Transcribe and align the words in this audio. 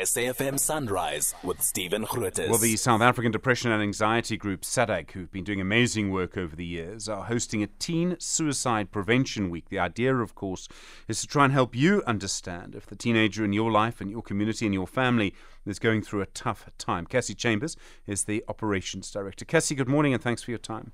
SAFM 0.00 0.58
Sunrise 0.58 1.34
with 1.44 1.60
Stephen 1.60 2.06
Grootes. 2.06 2.48
Well, 2.48 2.56
the 2.56 2.76
South 2.76 3.02
African 3.02 3.32
Depression 3.32 3.70
and 3.70 3.82
Anxiety 3.82 4.38
Group, 4.38 4.62
SADAG, 4.62 5.10
who've 5.10 5.30
been 5.30 5.44
doing 5.44 5.60
amazing 5.60 6.10
work 6.10 6.38
over 6.38 6.56
the 6.56 6.64
years, 6.64 7.06
are 7.06 7.24
hosting 7.24 7.62
a 7.62 7.66
Teen 7.66 8.16
Suicide 8.18 8.92
Prevention 8.92 9.50
Week. 9.50 9.68
The 9.68 9.78
idea, 9.78 10.16
of 10.16 10.34
course, 10.34 10.68
is 11.06 11.20
to 11.20 11.26
try 11.26 11.44
and 11.44 11.52
help 11.52 11.76
you 11.76 12.02
understand 12.06 12.74
if 12.74 12.86
the 12.86 12.96
teenager 12.96 13.44
in 13.44 13.52
your 13.52 13.70
life 13.70 14.00
and 14.00 14.10
your 14.10 14.22
community 14.22 14.64
and 14.64 14.74
your 14.74 14.86
family 14.86 15.34
is 15.66 15.78
going 15.78 16.00
through 16.00 16.22
a 16.22 16.26
tough 16.26 16.66
time. 16.78 17.04
Cassey 17.04 17.34
Chambers 17.34 17.76
is 18.06 18.24
the 18.24 18.42
Operations 18.48 19.10
Director. 19.10 19.44
Cassey, 19.44 19.74
good 19.74 19.88
morning 19.88 20.14
and 20.14 20.22
thanks 20.22 20.42
for 20.42 20.50
your 20.50 20.58
time. 20.58 20.92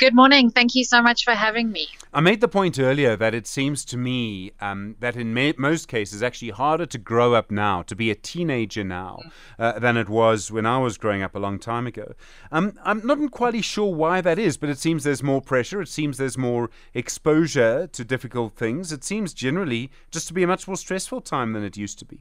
Good 0.00 0.14
morning. 0.14 0.48
Thank 0.48 0.74
you 0.74 0.82
so 0.82 1.02
much 1.02 1.24
for 1.24 1.32
having 1.32 1.70
me. 1.70 1.86
I 2.14 2.22
made 2.22 2.40
the 2.40 2.48
point 2.48 2.78
earlier 2.78 3.16
that 3.16 3.34
it 3.34 3.46
seems 3.46 3.84
to 3.84 3.98
me 3.98 4.50
um, 4.58 4.96
that 5.00 5.14
in 5.14 5.34
ma- 5.34 5.52
most 5.58 5.88
cases, 5.88 6.22
actually 6.22 6.52
harder 6.52 6.86
to 6.86 6.96
grow 6.96 7.34
up 7.34 7.50
now, 7.50 7.82
to 7.82 7.94
be 7.94 8.10
a 8.10 8.14
teenager 8.14 8.82
now, 8.82 9.18
uh, 9.58 9.78
than 9.78 9.98
it 9.98 10.08
was 10.08 10.50
when 10.50 10.64
I 10.64 10.78
was 10.78 10.96
growing 10.96 11.22
up 11.22 11.34
a 11.34 11.38
long 11.38 11.58
time 11.58 11.86
ago. 11.86 12.14
Um, 12.50 12.78
I'm 12.82 13.06
not 13.06 13.30
quite 13.30 13.62
sure 13.62 13.94
why 13.94 14.22
that 14.22 14.38
is, 14.38 14.56
but 14.56 14.70
it 14.70 14.78
seems 14.78 15.04
there's 15.04 15.22
more 15.22 15.42
pressure. 15.42 15.82
It 15.82 15.88
seems 15.88 16.16
there's 16.16 16.38
more 16.38 16.70
exposure 16.94 17.86
to 17.86 18.02
difficult 18.02 18.56
things. 18.56 18.92
It 18.92 19.04
seems 19.04 19.34
generally 19.34 19.90
just 20.10 20.26
to 20.28 20.32
be 20.32 20.42
a 20.42 20.46
much 20.46 20.66
more 20.66 20.78
stressful 20.78 21.20
time 21.20 21.52
than 21.52 21.62
it 21.62 21.76
used 21.76 21.98
to 21.98 22.06
be. 22.06 22.20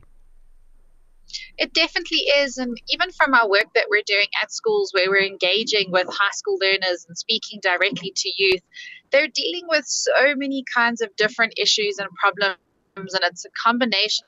It 1.57 1.73
definitely 1.73 2.19
is. 2.37 2.57
And 2.57 2.79
even 2.89 3.11
from 3.11 3.33
our 3.33 3.49
work 3.49 3.67
that 3.75 3.87
we're 3.89 4.03
doing 4.05 4.27
at 4.41 4.51
schools 4.51 4.91
where 4.93 5.09
we're 5.09 5.23
engaging 5.23 5.91
with 5.91 6.07
high 6.09 6.31
school 6.31 6.57
learners 6.61 7.05
and 7.07 7.17
speaking 7.17 7.59
directly 7.61 8.11
to 8.15 8.31
youth, 8.37 8.61
they're 9.11 9.27
dealing 9.27 9.67
with 9.67 9.85
so 9.85 10.35
many 10.35 10.63
kinds 10.73 11.01
of 11.01 11.15
different 11.15 11.53
issues 11.57 11.97
and 11.99 12.09
problems. 12.19 12.57
And 12.95 13.23
it's 13.23 13.45
a 13.45 13.49
combination 13.51 14.25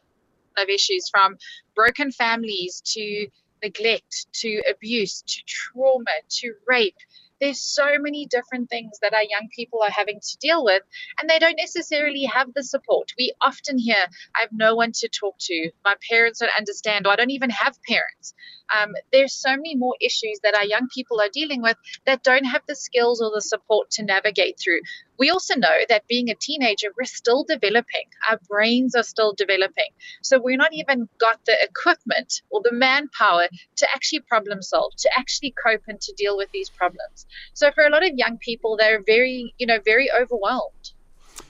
of 0.58 0.70
issues 0.70 1.10
from 1.10 1.38
broken 1.76 2.12
families 2.12 2.82
to 2.94 3.28
neglect 3.64 4.28
to 4.34 4.62
abuse 4.70 5.22
to 5.22 5.42
trauma 5.46 6.06
to 6.30 6.54
rape 6.68 6.98
there's 7.42 7.60
so 7.60 7.86
many 8.00 8.28
different 8.28 8.70
things 8.70 9.00
that 9.02 9.14
our 9.14 9.24
young 9.24 9.50
people 9.54 9.82
are 9.82 9.90
having 9.90 10.20
to 10.22 10.38
deal 10.38 10.64
with, 10.64 10.84
and 11.20 11.30
they 11.30 11.40
don't 11.40 11.58
necessarily 11.58 12.24
have 12.26 12.54
the 12.54 12.64
support. 12.64 13.12
We 13.18 13.34
often 13.42 13.78
hear, 13.78 14.06
I 14.36 14.42
have 14.42 14.52
no 14.54 14.76
one 14.76 14.92
to 14.94 15.10
talk 15.10 15.36
to. 15.42 15.72
My 15.84 15.96
parents 16.10 16.40
don't 16.40 16.52
understand, 16.58 17.08
or 17.08 17.14
I 17.14 17.16
don't 17.16 17.32
even 17.32 17.50
have 17.50 17.76
parents. 17.88 18.34
Um, 18.80 18.94
there's 19.12 19.34
so 19.34 19.50
many 19.50 19.76
more 19.76 19.96
issues 20.00 20.40
that 20.44 20.56
our 20.56 20.66
young 20.66 20.88
people 20.94 21.20
are 21.20 21.30
dealing 21.34 21.62
with 21.62 21.78
that 22.06 22.24
don't 22.24 22.46
have 22.46 22.62
the 22.68 22.76
skills 22.76 23.22
or 23.22 23.32
the 23.34 23.42
support 23.42 23.92
to 23.92 24.04
navigate 24.04 24.60
through. 24.60 24.80
We 25.22 25.30
also 25.30 25.54
know 25.54 25.78
that 25.88 26.08
being 26.08 26.32
a 26.32 26.34
teenager, 26.34 26.88
we're 26.98 27.06
still 27.06 27.44
developing. 27.44 28.08
Our 28.28 28.40
brains 28.50 28.96
are 28.96 29.04
still 29.04 29.34
developing. 29.38 29.92
So 30.24 30.42
we're 30.42 30.58
not 30.58 30.74
even 30.74 31.08
got 31.20 31.46
the 31.46 31.56
equipment 31.62 32.42
or 32.50 32.62
the 32.64 32.72
manpower 32.74 33.48
to 33.76 33.88
actually 33.94 34.22
problem 34.22 34.64
solve, 34.64 34.94
to 34.98 35.10
actually 35.16 35.54
cope 35.64 35.84
and 35.88 36.02
to 36.02 36.14
deal 36.18 36.38
with 36.38 36.50
these 36.52 36.72
problems. 36.72 37.28
So 37.54 37.70
for 37.70 37.86
a 37.86 37.92
lot 37.92 38.04
of 38.04 38.16
young 38.16 38.40
people, 38.40 38.78
they're 38.78 39.04
very, 39.06 39.54
you 39.60 39.68
know, 39.68 39.78
very 39.86 40.10
overwhelmed. 40.12 40.94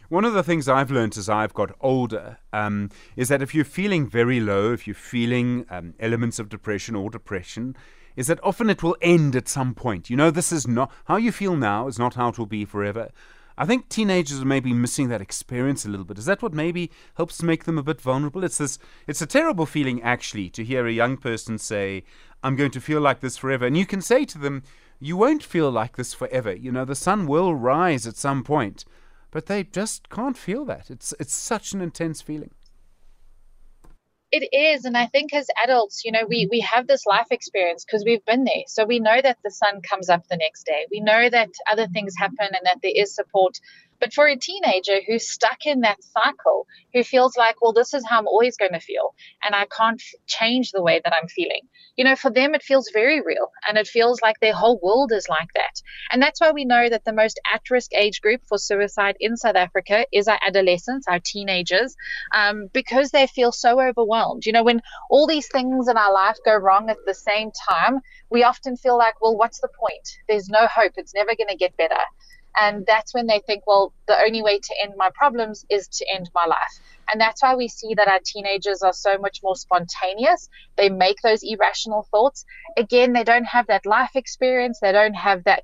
One 0.09 0.25
of 0.25 0.33
the 0.33 0.43
things 0.43 0.67
I've 0.67 0.91
learned 0.91 1.17
as 1.17 1.29
I've 1.29 1.53
got 1.53 1.73
older 1.79 2.39
um, 2.51 2.89
is 3.15 3.29
that 3.29 3.41
if 3.41 3.55
you're 3.55 3.63
feeling 3.63 4.05
very 4.05 4.41
low, 4.41 4.73
if 4.73 4.85
you're 4.85 4.93
feeling 4.93 5.65
um, 5.69 5.93
elements 5.97 6.39
of 6.39 6.49
depression 6.49 6.93
or 6.93 7.09
depression, 7.09 7.77
is 8.17 8.27
that 8.27 8.43
often 8.43 8.69
it 8.69 8.83
will 8.83 8.97
end 9.01 9.33
at 9.33 9.47
some 9.47 9.73
point. 9.73 10.09
You 10.09 10.17
know, 10.17 10.29
this 10.29 10.51
is 10.51 10.67
not 10.67 10.91
how 11.05 11.15
you 11.15 11.31
feel 11.31 11.55
now 11.55 11.87
is 11.87 11.97
not 11.97 12.15
how 12.15 12.27
it 12.27 12.37
will 12.37 12.45
be 12.45 12.65
forever. 12.65 13.11
I 13.57 13.65
think 13.65 13.89
teenagers 13.89 14.41
are 14.41 14.45
maybe 14.45 14.73
missing 14.73 15.09
that 15.09 15.21
experience 15.21 15.85
a 15.85 15.89
little 15.89 16.05
bit. 16.05 16.17
Is 16.17 16.25
that 16.25 16.41
what 16.41 16.53
maybe 16.53 16.91
helps 17.15 17.43
make 17.43 17.65
them 17.65 17.77
a 17.77 17.83
bit 17.83 18.01
vulnerable? 18.01 18.43
It's 18.43 18.57
this 18.57 18.79
it's 19.07 19.21
a 19.21 19.27
terrible 19.27 19.65
feeling 19.65 20.01
actually 20.01 20.49
to 20.51 20.63
hear 20.63 20.85
a 20.85 20.91
young 20.91 21.17
person 21.17 21.57
say, 21.57 22.03
I'm 22.43 22.55
going 22.55 22.71
to 22.71 22.81
feel 22.81 23.01
like 23.01 23.19
this 23.19 23.37
forever. 23.37 23.65
And 23.65 23.77
you 23.77 23.85
can 23.85 24.01
say 24.01 24.25
to 24.25 24.37
them, 24.37 24.63
You 24.99 25.17
won't 25.17 25.43
feel 25.43 25.69
like 25.69 25.97
this 25.97 26.13
forever. 26.13 26.53
You 26.53 26.71
know, 26.71 26.85
the 26.85 26.95
sun 26.95 27.27
will 27.27 27.53
rise 27.55 28.07
at 28.07 28.15
some 28.15 28.43
point 28.43 28.85
but 29.31 29.45
they 29.45 29.63
just 29.63 30.09
can't 30.09 30.37
feel 30.37 30.65
that. 30.65 30.91
It's 30.91 31.13
it's 31.19 31.33
such 31.33 31.73
an 31.73 31.81
intense 31.81 32.21
feeling. 32.21 32.51
It 34.31 34.49
is, 34.53 34.85
and 34.85 34.97
I 34.97 35.07
think 35.07 35.33
as 35.33 35.47
adults, 35.63 36.05
you 36.05 36.11
know, 36.11 36.25
we 36.27 36.47
we 36.49 36.61
have 36.61 36.87
this 36.87 37.05
life 37.05 37.27
experience 37.31 37.85
because 37.85 38.03
we've 38.05 38.25
been 38.25 38.45
there, 38.45 38.63
so 38.67 38.85
we 38.85 38.99
know 38.99 39.21
that 39.21 39.39
the 39.43 39.51
sun 39.51 39.81
comes 39.81 40.09
up 40.09 40.27
the 40.29 40.37
next 40.37 40.65
day. 40.65 40.85
We 40.91 41.01
know 41.01 41.29
that 41.29 41.49
other 41.71 41.87
things 41.87 42.15
happen 42.17 42.37
and 42.39 42.65
that 42.65 42.79
there 42.83 42.93
is 42.95 43.15
support 43.15 43.59
but 44.01 44.13
for 44.13 44.27
a 44.27 44.35
teenager 44.35 44.99
who's 45.07 45.29
stuck 45.29 45.65
in 45.65 45.81
that 45.81 46.03
cycle, 46.03 46.67
who 46.93 47.03
feels 47.03 47.37
like, 47.37 47.61
well, 47.61 47.71
this 47.71 47.93
is 47.93 48.03
how 48.05 48.19
I'm 48.19 48.27
always 48.27 48.57
going 48.57 48.73
to 48.73 48.81
feel, 48.81 49.15
and 49.43 49.55
I 49.55 49.65
can't 49.67 50.01
change 50.27 50.71
the 50.71 50.83
way 50.83 50.99
that 51.03 51.13
I'm 51.13 51.29
feeling, 51.29 51.69
you 51.97 52.05
know, 52.05 52.15
for 52.15 52.31
them, 52.31 52.55
it 52.55 52.63
feels 52.63 52.89
very 52.91 53.21
real 53.21 53.51
and 53.67 53.77
it 53.77 53.87
feels 53.87 54.21
like 54.21 54.39
their 54.39 54.53
whole 54.53 54.79
world 54.81 55.11
is 55.11 55.27
like 55.29 55.49
that. 55.55 55.81
And 56.11 56.21
that's 56.21 56.39
why 56.41 56.51
we 56.51 56.65
know 56.65 56.89
that 56.89 57.05
the 57.05 57.13
most 57.13 57.39
at 57.53 57.69
risk 57.69 57.91
age 57.93 58.21
group 58.21 58.41
for 58.47 58.57
suicide 58.57 59.17
in 59.19 59.37
South 59.37 59.55
Africa 59.55 60.05
is 60.11 60.27
our 60.27 60.39
adolescents, 60.41 61.07
our 61.07 61.19
teenagers, 61.19 61.95
um, 62.33 62.69
because 62.73 63.11
they 63.11 63.27
feel 63.27 63.51
so 63.51 63.79
overwhelmed. 63.81 64.45
You 64.45 64.53
know, 64.53 64.63
when 64.63 64.81
all 65.09 65.27
these 65.27 65.47
things 65.47 65.87
in 65.87 65.97
our 65.97 66.13
life 66.13 66.37
go 66.45 66.55
wrong 66.55 66.89
at 66.89 66.97
the 67.05 67.13
same 67.13 67.51
time, 67.69 67.99
we 68.29 68.43
often 68.43 68.77
feel 68.77 68.97
like, 68.97 69.21
well, 69.21 69.37
what's 69.37 69.59
the 69.59 69.69
point? 69.79 70.17
There's 70.27 70.49
no 70.49 70.67
hope. 70.67 70.93
It's 70.95 71.13
never 71.13 71.35
going 71.35 71.49
to 71.49 71.57
get 71.57 71.77
better. 71.77 72.01
And 72.59 72.85
that's 72.85 73.13
when 73.13 73.27
they 73.27 73.41
think, 73.45 73.63
well, 73.65 73.93
the 74.07 74.17
only 74.19 74.41
way 74.41 74.59
to 74.59 74.75
end 74.83 74.93
my 74.97 75.09
problems 75.13 75.65
is 75.69 75.87
to 75.87 76.05
end 76.13 76.29
my 76.35 76.45
life. 76.45 76.79
And 77.11 77.19
that's 77.19 77.41
why 77.41 77.55
we 77.55 77.67
see 77.67 77.93
that 77.95 78.07
our 78.07 78.19
teenagers 78.23 78.81
are 78.81 78.93
so 78.93 79.17
much 79.17 79.39
more 79.43 79.55
spontaneous. 79.55 80.49
They 80.77 80.89
make 80.89 81.17
those 81.21 81.41
irrational 81.43 82.07
thoughts. 82.11 82.45
Again, 82.77 83.13
they 83.13 83.23
don't 83.23 83.45
have 83.45 83.67
that 83.67 83.85
life 83.85 84.11
experience. 84.15 84.79
They 84.81 84.91
don't 84.91 85.13
have 85.13 85.43
that, 85.45 85.63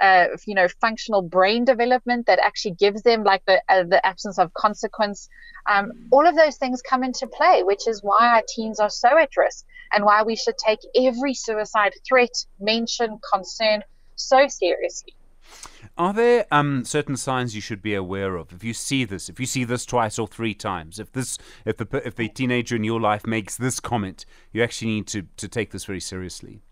uh, 0.00 0.26
you 0.46 0.54
know, 0.54 0.68
functional 0.80 1.22
brain 1.22 1.64
development 1.64 2.26
that 2.26 2.38
actually 2.38 2.74
gives 2.74 3.02
them 3.02 3.24
like 3.24 3.44
the, 3.46 3.62
uh, 3.68 3.84
the 3.84 4.04
absence 4.04 4.38
of 4.38 4.52
consequence. 4.54 5.28
Um, 5.70 5.92
all 6.10 6.26
of 6.26 6.36
those 6.36 6.56
things 6.56 6.82
come 6.82 7.04
into 7.04 7.26
play, 7.26 7.62
which 7.62 7.86
is 7.86 8.02
why 8.02 8.28
our 8.28 8.42
teens 8.48 8.80
are 8.80 8.90
so 8.90 9.18
at 9.18 9.36
risk 9.36 9.64
and 9.92 10.04
why 10.04 10.22
we 10.22 10.36
should 10.36 10.56
take 10.58 10.80
every 10.96 11.34
suicide 11.34 11.92
threat, 12.08 12.32
mention, 12.60 13.18
concern 13.32 13.82
so 14.16 14.46
seriously. 14.48 15.14
Are 15.98 16.12
there 16.12 16.46
um, 16.52 16.84
certain 16.84 17.16
signs 17.16 17.56
you 17.56 17.60
should 17.60 17.82
be 17.82 17.92
aware 17.92 18.36
of 18.36 18.52
if 18.52 18.62
you 18.62 18.72
see 18.72 19.04
this? 19.04 19.28
If 19.28 19.40
you 19.40 19.46
see 19.46 19.64
this 19.64 19.84
twice 19.84 20.16
or 20.16 20.28
three 20.28 20.54
times, 20.54 21.00
if 21.00 21.10
this, 21.10 21.38
if 21.64 21.76
the 21.76 21.88
if 22.04 22.14
the 22.14 22.28
teenager 22.28 22.76
in 22.76 22.84
your 22.84 23.00
life 23.00 23.26
makes 23.26 23.56
this 23.56 23.80
comment, 23.80 24.24
you 24.52 24.62
actually 24.62 24.92
need 24.92 25.08
to 25.08 25.22
to 25.36 25.48
take 25.48 25.72
this 25.72 25.84
very 25.84 26.00
seriously. 26.00 26.62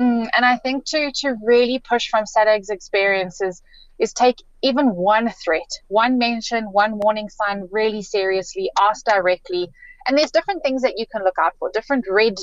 Mm, 0.00 0.28
and 0.36 0.44
I 0.44 0.56
think 0.58 0.84
to 0.86 1.10
to 1.12 1.34
really 1.44 1.80
push 1.80 2.08
from 2.08 2.24
SADAG's 2.24 2.70
experiences 2.70 3.62
is 3.98 4.12
take 4.12 4.42
even 4.62 4.94
one 4.94 5.30
threat, 5.44 5.70
one 5.88 6.16
mention, 6.16 6.64
one 6.66 6.98
warning 6.98 7.28
sign 7.28 7.68
really 7.72 8.02
seriously, 8.02 8.70
ask 8.80 9.04
directly, 9.04 9.68
and 10.06 10.18
there's 10.18 10.30
different 10.30 10.62
things 10.62 10.82
that 10.82 10.94
you 10.96 11.06
can 11.10 11.24
look 11.24 11.36
out 11.40 11.54
for, 11.58 11.70
different 11.72 12.04
red 12.10 12.34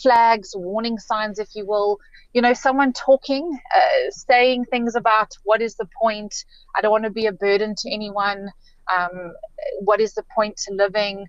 flags, 0.00 0.52
warning 0.54 0.98
signs, 0.98 1.38
if 1.38 1.54
you 1.54 1.66
will. 1.66 1.98
You 2.32 2.42
know, 2.42 2.54
someone 2.54 2.92
talking, 2.92 3.58
uh, 3.74 4.10
saying 4.10 4.66
things 4.66 4.94
about 4.94 5.32
what 5.44 5.60
is 5.60 5.76
the 5.76 5.88
point? 6.00 6.44
I 6.76 6.80
don't 6.80 6.92
want 6.92 7.04
to 7.04 7.10
be 7.10 7.26
a 7.26 7.32
burden 7.32 7.74
to 7.76 7.92
anyone. 7.92 8.48
Um, 8.96 9.34
what 9.80 10.00
is 10.00 10.14
the 10.14 10.24
point 10.34 10.56
to 10.68 10.74
living? 10.74 11.26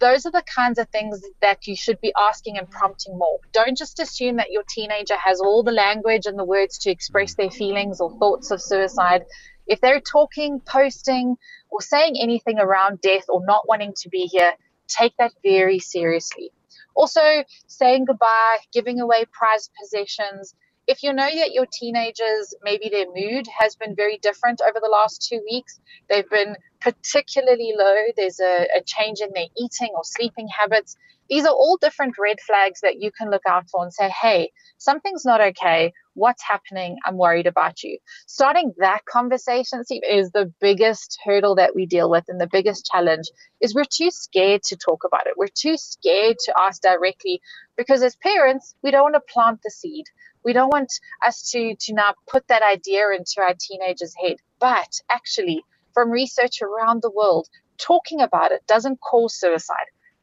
Those 0.00 0.26
are 0.26 0.32
the 0.32 0.44
kinds 0.54 0.78
of 0.78 0.88
things 0.90 1.20
that 1.40 1.66
you 1.66 1.74
should 1.74 2.00
be 2.00 2.12
asking 2.16 2.56
and 2.56 2.70
prompting 2.70 3.18
more. 3.18 3.38
Don't 3.52 3.76
just 3.76 3.98
assume 3.98 4.36
that 4.36 4.50
your 4.50 4.62
teenager 4.68 5.16
has 5.16 5.40
all 5.40 5.62
the 5.62 5.72
language 5.72 6.26
and 6.26 6.38
the 6.38 6.44
words 6.44 6.78
to 6.78 6.90
express 6.90 7.34
their 7.34 7.50
feelings 7.50 8.00
or 8.00 8.16
thoughts 8.18 8.50
of 8.50 8.62
suicide. 8.62 9.24
If 9.66 9.80
they're 9.80 10.00
talking, 10.00 10.60
posting, 10.60 11.36
or 11.70 11.80
saying 11.82 12.16
anything 12.20 12.58
around 12.58 13.00
death 13.00 13.24
or 13.28 13.44
not 13.44 13.68
wanting 13.68 13.92
to 13.98 14.08
be 14.08 14.26
here, 14.26 14.52
take 14.88 15.14
that 15.18 15.32
very 15.42 15.78
seriously. 15.78 16.52
Also, 16.94 17.44
saying 17.66 18.06
goodbye, 18.06 18.58
giving 18.72 19.00
away 19.00 19.24
prized 19.32 19.70
possessions. 19.80 20.54
If 20.86 21.02
you 21.02 21.12
know 21.12 21.28
that 21.28 21.52
your 21.52 21.66
teenagers, 21.70 22.54
maybe 22.62 22.88
their 22.88 23.06
mood 23.14 23.46
has 23.58 23.76
been 23.76 23.94
very 23.94 24.18
different 24.18 24.60
over 24.60 24.80
the 24.80 24.88
last 24.88 25.26
two 25.28 25.40
weeks, 25.48 25.78
they've 26.08 26.28
been 26.28 26.56
particularly 26.80 27.74
low, 27.78 28.06
there's 28.16 28.40
a, 28.40 28.66
a 28.76 28.82
change 28.84 29.20
in 29.20 29.30
their 29.34 29.46
eating 29.56 29.92
or 29.94 30.02
sleeping 30.02 30.48
habits, 30.48 30.96
these 31.28 31.44
are 31.44 31.52
all 31.52 31.76
different 31.80 32.16
red 32.18 32.40
flags 32.40 32.80
that 32.80 33.00
you 33.00 33.10
can 33.12 33.30
look 33.30 33.42
out 33.46 33.68
for 33.70 33.82
and 33.82 33.92
say, 33.92 34.08
hey, 34.08 34.50
something's 34.78 35.24
not 35.24 35.40
okay. 35.40 35.92
What's 36.14 36.42
happening? 36.42 36.96
I'm 37.04 37.16
worried 37.18 37.46
about 37.46 37.82
you. 37.82 37.98
Starting 38.26 38.72
that 38.78 39.04
conversation, 39.04 39.84
Steve, 39.84 40.02
is 40.08 40.30
the 40.32 40.52
biggest 40.60 41.18
hurdle 41.24 41.54
that 41.56 41.74
we 41.74 41.86
deal 41.86 42.10
with 42.10 42.24
and 42.28 42.40
the 42.40 42.48
biggest 42.50 42.86
challenge 42.86 43.26
is 43.60 43.74
we're 43.74 43.84
too 43.84 44.10
scared 44.10 44.62
to 44.64 44.76
talk 44.76 45.04
about 45.04 45.26
it. 45.26 45.34
We're 45.36 45.48
too 45.48 45.76
scared 45.76 46.38
to 46.40 46.54
ask 46.58 46.82
directly 46.82 47.40
because 47.76 48.02
as 48.02 48.16
parents, 48.16 48.74
we 48.82 48.90
don't 48.90 49.02
want 49.02 49.14
to 49.14 49.32
plant 49.32 49.60
the 49.62 49.70
seed. 49.70 50.06
We 50.44 50.52
don't 50.54 50.70
want 50.70 50.92
us 51.24 51.50
to, 51.50 51.74
to 51.78 51.94
now 51.94 52.14
put 52.28 52.48
that 52.48 52.62
idea 52.62 53.10
into 53.10 53.40
our 53.40 53.54
teenager's 53.58 54.14
head. 54.20 54.36
But 54.60 55.00
actually, 55.10 55.62
from 55.92 56.10
research 56.10 56.62
around 56.62 57.02
the 57.02 57.10
world, 57.10 57.48
talking 57.76 58.20
about 58.22 58.52
it 58.52 58.66
doesn't 58.66 59.00
cause 59.00 59.38
suicide 59.38 59.76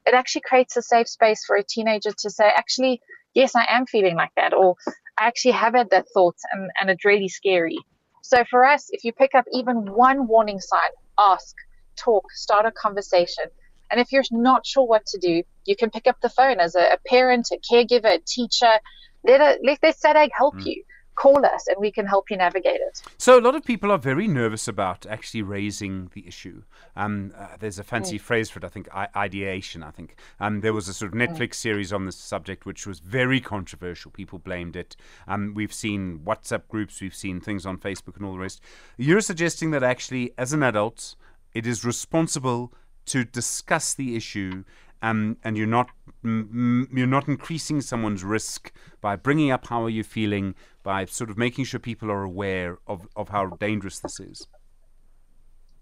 it 0.06 0.14
actually 0.14 0.42
creates 0.42 0.78
a 0.78 0.82
safe 0.82 1.08
space 1.08 1.44
for 1.46 1.56
a 1.56 1.64
teenager 1.64 2.12
to 2.20 2.30
say, 2.30 2.46
actually, 2.56 3.02
yes, 3.34 3.56
I 3.56 3.66
am 3.70 3.86
feeling 3.86 4.16
like 4.16 4.32
that, 4.36 4.54
or 4.54 4.76
I 5.18 5.28
actually 5.28 5.52
have 5.52 5.74
had 5.74 5.90
that 5.92 6.06
thought 6.14 6.36
and, 6.52 6.70
and 6.80 6.90
it's 6.90 7.06
really 7.06 7.30
scary. 7.30 7.78
So 8.22 8.44
for 8.50 8.66
us, 8.66 8.88
if 8.92 9.04
you 9.04 9.14
pick 9.14 9.36
up 9.36 9.46
even 9.52 9.94
one 9.94 10.28
warning 10.28 10.60
sign, 10.60 10.90
ask, 11.20 11.56
talk, 11.96 12.26
start 12.32 12.66
a 12.66 12.72
conversation. 12.72 13.46
And 13.92 14.00
if 14.00 14.12
you're 14.12 14.24
not 14.32 14.66
sure 14.66 14.86
what 14.86 15.06
to 15.08 15.20
do, 15.20 15.44
you 15.66 15.76
can 15.76 15.92
pick 15.92 16.08
up 16.08 16.20
the 16.22 16.30
phone 16.30 16.60
as 16.60 16.76
a, 16.76 16.94
a 16.94 16.98
parent, 17.08 17.50
a 17.52 17.58
caregiver, 17.58 18.16
a 18.16 18.20
teacher. 18.20 18.80
Let, 19.24 19.42
a, 19.42 19.60
let 19.64 19.80
their 19.82 19.94
SADAG 19.94 20.30
help 20.36 20.56
mm. 20.56 20.66
you 20.66 20.84
call 21.16 21.46
us 21.46 21.68
and 21.68 21.78
we 21.80 21.92
can 21.92 22.06
help 22.06 22.30
you 22.30 22.38
navigate 22.38 22.82
it. 22.82 23.02
So, 23.18 23.40
a 23.40 23.42
lot 23.42 23.56
of 23.56 23.64
people 23.64 23.92
are 23.92 23.98
very 23.98 24.28
nervous 24.28 24.68
about 24.68 25.06
actually 25.06 25.42
raising 25.42 26.10
the 26.14 26.28
issue. 26.28 26.64
Um, 26.96 27.34
uh, 27.38 27.48
there's 27.60 27.80
a 27.80 27.84
fancy 27.84 28.18
mm. 28.18 28.22
phrase 28.22 28.50
for 28.50 28.60
it, 28.60 28.66
I 28.66 28.70
think, 28.70 28.88
I- 28.94 29.08
ideation. 29.16 29.84
I 29.84 29.92
think 29.92 30.16
um, 30.40 30.62
there 30.62 30.74
was 30.74 30.88
a 30.88 30.94
sort 30.94 31.14
of 31.14 31.20
mm. 31.20 31.28
Netflix 31.28 31.50
mm. 31.50 31.56
series 31.56 31.94
on 31.94 32.06
this 32.06 32.18
subject 32.18 32.66
which 32.66 32.86
was 32.86 33.00
very 33.00 33.40
controversial. 33.40 34.12
People 34.12 34.40
blamed 34.40 34.76
it. 34.76 34.96
Um, 35.28 35.54
we've 35.56 35.74
seen 35.74 36.20
WhatsApp 36.20 36.68
groups, 36.70 37.02
we've 37.02 37.16
seen 37.16 37.40
things 37.40 37.66
on 37.66 37.78
Facebook 37.78 38.18
and 38.18 38.26
all 38.26 38.34
the 38.34 38.40
rest. 38.40 38.62
You're 38.98 39.22
suggesting 39.22 39.72
that 39.72 39.84
actually, 39.84 40.32
as 40.38 40.54
an 40.54 40.64
adult, 40.64 41.16
it 41.54 41.66
is 41.66 41.86
responsible 41.86 42.74
to 43.06 43.24
discuss 43.24 43.94
the 43.94 44.16
issue 44.16 44.64
um, 45.06 45.38
and 45.44 45.56
you're 45.56 45.68
not 45.68 45.90
you're 46.24 47.06
not 47.18 47.28
increasing 47.28 47.80
someone's 47.82 48.24
risk 48.24 48.72
by 49.00 49.16
bringing 49.16 49.52
up 49.52 49.68
how 49.68 49.84
are 49.84 49.90
you 49.90 50.04
feeling 50.04 50.56
by 50.82 51.06
sort 51.06 51.30
of 51.30 51.38
making 51.38 51.66
sure 51.66 51.80
people 51.80 52.10
are 52.10 52.24
aware 52.24 52.80
of, 52.88 53.08
of 53.16 53.30
how 53.30 53.46
dangerous 53.60 54.00
this 54.00 54.20
is. 54.20 54.48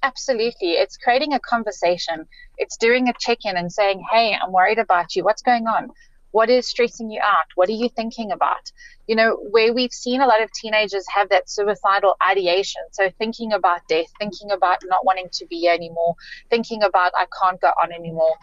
Absolutely. 0.02 0.72
It's 0.72 0.98
creating 0.98 1.34
a 1.34 1.40
conversation. 1.40 2.26
It's 2.58 2.76
doing 2.76 3.08
a 3.08 3.14
check-in 3.18 3.56
and 3.56 3.72
saying 3.72 4.04
hey 4.12 4.36
i'm 4.42 4.52
worried 4.52 4.80
about 4.80 5.16
you. 5.16 5.24
What's 5.24 5.42
going 5.42 5.68
on? 5.68 5.92
What 6.32 6.50
is 6.50 6.68
stressing 6.68 7.12
you 7.12 7.22
out? 7.24 7.48
What 7.56 7.70
are 7.70 7.80
you 7.84 7.88
thinking 7.88 8.32
about? 8.32 8.72
You 9.08 9.16
know 9.16 9.38
where 9.52 9.74
we've 9.74 9.94
seen 9.94 10.20
a 10.20 10.28
lot 10.28 10.44
of 10.44 10.52
teenagers 10.52 11.06
have 11.16 11.30
that 11.30 11.50
suicidal 11.50 12.16
ideation. 12.30 12.82
So 12.92 13.10
thinking 13.18 13.54
about 13.54 13.88
death 13.88 14.12
thinking 14.20 14.52
about 14.52 14.80
not 14.86 15.06
wanting 15.06 15.30
to 15.32 15.46
be 15.46 15.70
anymore 15.70 16.16
thinking 16.50 16.84
about 16.84 17.14
i 17.18 17.26
can't 17.42 17.62
go 17.62 17.72
on 17.82 17.94
anymore 17.94 18.36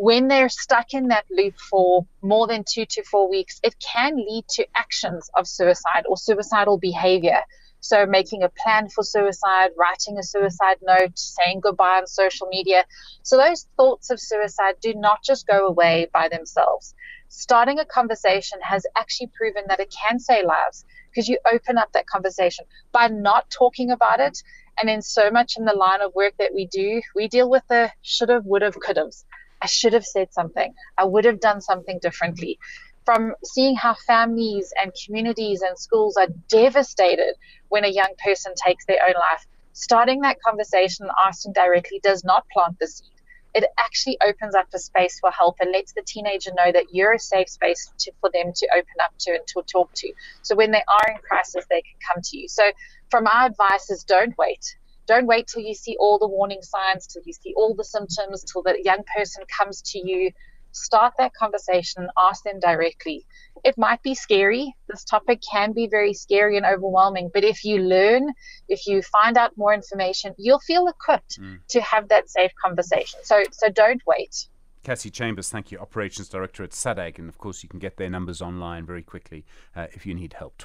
when 0.00 0.28
they're 0.28 0.48
stuck 0.48 0.94
in 0.94 1.08
that 1.08 1.26
loop 1.30 1.54
for 1.58 2.06
more 2.22 2.46
than 2.46 2.64
two 2.66 2.86
to 2.86 3.04
four 3.04 3.28
weeks, 3.28 3.60
it 3.62 3.74
can 3.80 4.16
lead 4.16 4.46
to 4.48 4.66
actions 4.74 5.28
of 5.36 5.46
suicide 5.46 6.04
or 6.08 6.16
suicidal 6.16 6.78
behavior. 6.78 7.40
So, 7.80 8.06
making 8.06 8.42
a 8.42 8.48
plan 8.48 8.88
for 8.88 9.04
suicide, 9.04 9.72
writing 9.76 10.16
a 10.16 10.22
suicide 10.22 10.78
note, 10.80 11.18
saying 11.18 11.60
goodbye 11.60 11.98
on 11.98 12.06
social 12.06 12.46
media. 12.46 12.86
So, 13.24 13.36
those 13.36 13.66
thoughts 13.76 14.08
of 14.08 14.18
suicide 14.18 14.76
do 14.80 14.94
not 14.94 15.22
just 15.22 15.46
go 15.46 15.66
away 15.66 16.08
by 16.14 16.30
themselves. 16.30 16.94
Starting 17.28 17.78
a 17.78 17.84
conversation 17.84 18.58
has 18.62 18.86
actually 18.96 19.30
proven 19.36 19.64
that 19.68 19.80
it 19.80 19.94
can 19.94 20.18
save 20.18 20.46
lives 20.46 20.86
because 21.10 21.28
you 21.28 21.38
open 21.52 21.76
up 21.76 21.92
that 21.92 22.06
conversation 22.06 22.64
by 22.90 23.08
not 23.08 23.50
talking 23.50 23.90
about 23.90 24.18
it. 24.18 24.42
And 24.80 24.88
in 24.88 25.02
so 25.02 25.30
much 25.30 25.58
in 25.58 25.66
the 25.66 25.74
line 25.74 26.00
of 26.00 26.14
work 26.14 26.32
that 26.38 26.54
we 26.54 26.68
do, 26.68 27.02
we 27.14 27.28
deal 27.28 27.50
with 27.50 27.64
the 27.68 27.92
should 28.00 28.30
have, 28.30 28.46
would 28.46 28.62
have, 28.62 28.80
could 28.80 28.96
have. 28.96 29.12
I 29.62 29.66
should 29.66 29.92
have 29.92 30.04
said 30.04 30.32
something. 30.32 30.74
I 30.98 31.04
would 31.04 31.24
have 31.24 31.40
done 31.40 31.60
something 31.60 31.98
differently. 32.00 32.58
From 33.04 33.34
seeing 33.44 33.76
how 33.76 33.94
families 33.94 34.72
and 34.80 34.92
communities 35.04 35.62
and 35.62 35.78
schools 35.78 36.16
are 36.16 36.28
devastated 36.48 37.34
when 37.68 37.84
a 37.84 37.88
young 37.88 38.12
person 38.22 38.52
takes 38.64 38.84
their 38.86 38.98
own 39.06 39.14
life, 39.14 39.44
starting 39.72 40.20
that 40.20 40.40
conversation 40.46 41.06
and 41.06 41.14
asking 41.26 41.52
directly 41.52 42.00
does 42.02 42.24
not 42.24 42.44
plant 42.52 42.78
the 42.78 42.86
seed. 42.86 43.08
It 43.52 43.64
actually 43.78 44.16
opens 44.22 44.54
up 44.54 44.68
a 44.72 44.78
space 44.78 45.18
for 45.18 45.30
help 45.30 45.56
and 45.60 45.72
lets 45.72 45.92
the 45.92 46.02
teenager 46.06 46.52
know 46.54 46.70
that 46.70 46.86
you're 46.92 47.14
a 47.14 47.18
safe 47.18 47.48
space 47.48 47.92
to, 47.98 48.12
for 48.20 48.30
them 48.32 48.52
to 48.54 48.68
open 48.72 48.94
up 49.02 49.12
to 49.20 49.32
and 49.32 49.46
to 49.48 49.62
talk 49.70 49.90
to. 49.96 50.12
So 50.42 50.54
when 50.54 50.70
they 50.70 50.84
are 50.86 51.12
in 51.12 51.18
crisis, 51.18 51.64
they 51.68 51.82
can 51.82 51.98
come 52.12 52.22
to 52.22 52.38
you. 52.38 52.48
So, 52.48 52.70
from 53.10 53.26
our 53.26 53.46
advice 53.46 53.90
is 53.90 54.04
don't 54.04 54.36
wait. 54.38 54.76
Don't 55.10 55.26
wait 55.26 55.48
till 55.48 55.62
you 55.62 55.74
see 55.74 55.96
all 55.98 56.20
the 56.20 56.28
warning 56.28 56.62
signs, 56.62 57.08
till 57.08 57.22
you 57.26 57.32
see 57.32 57.52
all 57.56 57.74
the 57.74 57.82
symptoms, 57.82 58.44
till 58.44 58.62
the 58.62 58.80
young 58.84 59.02
person 59.16 59.42
comes 59.58 59.82
to 59.90 59.98
you. 59.98 60.30
Start 60.70 61.14
that 61.18 61.34
conversation, 61.34 62.06
ask 62.16 62.44
them 62.44 62.60
directly. 62.60 63.26
It 63.64 63.76
might 63.76 64.00
be 64.04 64.14
scary. 64.14 64.72
This 64.88 65.02
topic 65.02 65.40
can 65.50 65.72
be 65.72 65.88
very 65.88 66.14
scary 66.14 66.56
and 66.56 66.64
overwhelming, 66.64 67.28
but 67.34 67.42
if 67.42 67.64
you 67.64 67.78
learn, 67.78 68.32
if 68.68 68.86
you 68.86 69.02
find 69.02 69.36
out 69.36 69.50
more 69.56 69.74
information, 69.74 70.32
you'll 70.38 70.60
feel 70.60 70.86
equipped 70.86 71.40
mm. 71.40 71.58
to 71.70 71.80
have 71.80 72.08
that 72.10 72.30
safe 72.30 72.52
conversation. 72.64 73.18
So 73.24 73.42
so 73.50 73.68
don't 73.68 74.02
wait. 74.06 74.46
Cassey 74.84 75.10
Chambers, 75.10 75.50
thank 75.50 75.72
you, 75.72 75.78
Operations 75.78 76.28
Director 76.28 76.62
at 76.62 76.70
SADAG. 76.70 77.18
And 77.18 77.28
of 77.28 77.36
course, 77.36 77.64
you 77.64 77.68
can 77.68 77.80
get 77.80 77.96
their 77.96 78.08
numbers 78.08 78.40
online 78.40 78.86
very 78.86 79.02
quickly 79.02 79.44
uh, 79.74 79.88
if 79.92 80.06
you 80.06 80.14
need 80.14 80.34
help. 80.34 80.62